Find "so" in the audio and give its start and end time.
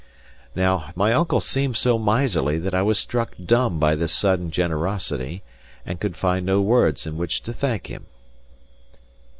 1.77-1.99